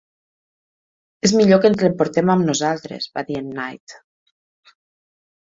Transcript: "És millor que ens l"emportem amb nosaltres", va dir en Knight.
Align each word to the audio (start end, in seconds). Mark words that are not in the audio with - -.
"És 1.29 1.33
millor 1.39 1.61
que 1.65 1.71
ens 1.73 1.83
l"emportem 1.83 2.33
amb 2.37 2.47
nosaltres", 2.49 3.07
va 3.19 3.25
dir 3.29 3.39
en 3.43 3.53
Knight. 3.53 3.97